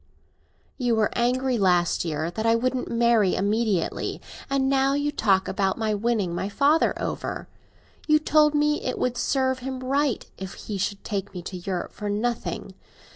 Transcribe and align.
"You 0.79 0.95
were 0.95 1.11
angry 1.15 1.59
last 1.59 2.03
year 2.05 2.31
that 2.31 2.43
I 2.43 2.55
wouldn't 2.55 2.89
marry 2.89 3.35
immediately, 3.35 4.19
and 4.49 4.67
now 4.67 4.95
you 4.95 5.11
talk 5.11 5.47
about 5.47 5.77
my 5.77 5.93
winning 5.93 6.33
my 6.33 6.49
father 6.49 6.99
over. 6.99 7.47
You 8.07 8.17
told 8.17 8.55
me 8.55 8.81
it 8.83 8.97
would 8.97 9.15
serve 9.15 9.59
him 9.59 9.79
right 9.81 10.25
if 10.39 10.55
he 10.55 10.79
should 10.79 11.03
take 11.03 11.35
me 11.35 11.43
to 11.43 11.57
Europe 11.57 11.93
for 11.93 12.09
nothing. 12.09 12.73